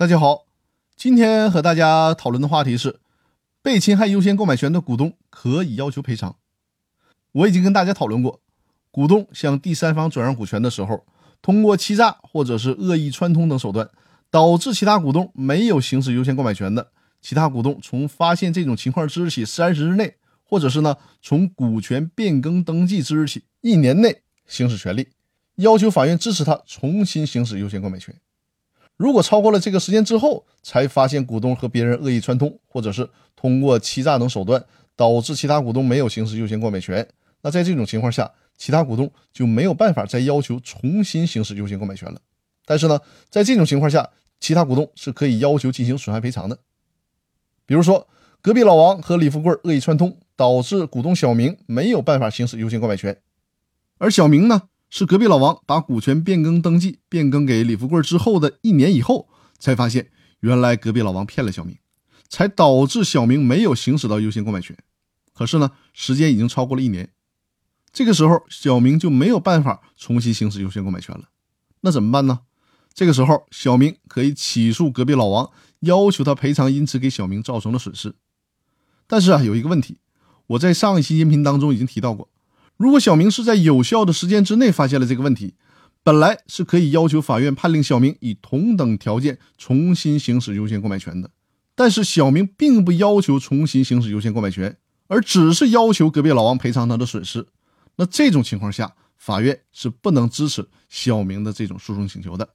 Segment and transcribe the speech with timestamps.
[0.00, 0.46] 大家好，
[0.96, 3.00] 今天和大家讨论的话题是
[3.60, 6.36] 被侵害优先购买权的股东可以要求赔偿。
[7.32, 8.40] 我已经跟大家讨论过，
[8.90, 11.04] 股东向第三方转让股权的时候，
[11.42, 13.90] 通过欺诈或者是恶意串通等手段，
[14.30, 25.08] 导致其他股东没有行使优先购买权的，其他股东从发现这种情况之日起三十日内，或者是呢从股权变更登记之日起一年内行使权利，
[25.56, 28.18] 要求法院支持他重新行使优先购买权。
[29.00, 34.62] 如果超过了这个时间之后，才发现股东和别人恶意串通，或者是通过欺诈等手段
[34.94, 37.08] 导致其他股东没有行使优先购买权，
[37.40, 42.20] 那在这种情况下，其他股东就没有办法再要求重新行使优先购买权了。
[42.66, 43.00] 但是呢，
[43.30, 44.06] 在这种情况下，
[44.38, 46.58] 其他股东是可以要求进行损害赔偿的。
[47.64, 48.06] 比如说，
[48.42, 53.16] 隔壁老王和李富贵恶意串通，导致股东小明没有办法行使优先购买权，
[53.96, 54.64] 而小明呢？
[54.90, 61.78] 是隔壁老王把股权变更登记变更给李富贵之后的一年以后，才发现原来隔壁老王骗了小明，
[62.28, 64.76] 才导致小明没有行使到优先购买权。
[65.32, 67.10] 可是呢，时间已经超过了一年，
[67.92, 71.28] 这个时候小明就没有办法重新行使优先购买权了。
[71.82, 72.40] 那怎么办呢？
[72.92, 78.16] 这个时候小明可以起诉隔壁老王，要求他赔偿因此给小明造成的损失。
[79.06, 79.98] 但是啊，有一个问题，
[80.48, 82.28] 我在上一期音频当中已经提到过。
[82.80, 85.52] 如果小明是在有效的时间之内发现了这个问题，
[86.02, 91.30] 本来是可以要求法院判令小明以同等条件重新行使优先购买权的。
[91.74, 94.78] 但是小明并不要求重新行使优先购买权，
[95.08, 97.46] 而只是要求隔壁老王赔偿他的损失。
[97.96, 102.48] 那这种情况下，法院是不能支持小明的这种诉讼请求的。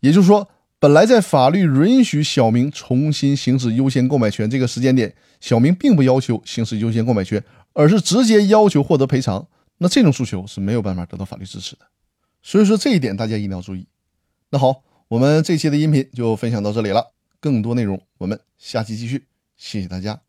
[0.00, 0.46] 也就是说，
[0.78, 7.42] 本来在法律允许小明重新行使优先购买权这个时间点，小明并不要求行使优先购买权。
[7.74, 11.86] 而是直接要求获得赔偿，那这种诉求是没有办法得到法律支持的。
[12.42, 13.86] 所以说这一点大家一定要注意。
[14.50, 19.26] 那好，我们这期的音频就分享到这里了，更多内容我们下期继续。
[19.56, 20.27] 谢谢大家。